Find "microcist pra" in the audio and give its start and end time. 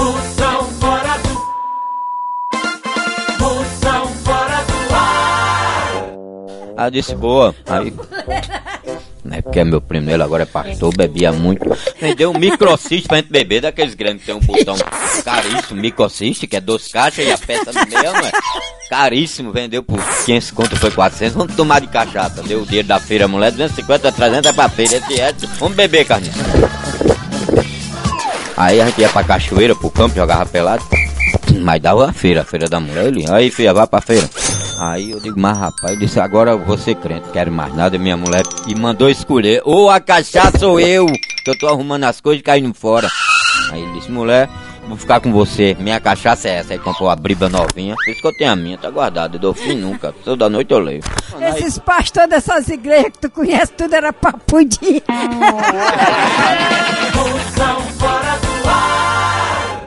12.38-13.18